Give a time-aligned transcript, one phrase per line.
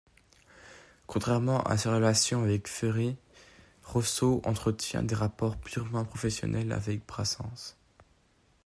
[1.05, 3.17] Contrairement à sa relation avec Ferré,
[3.83, 7.75] Rosso entretient des rapports purement professionnels avec Brassens.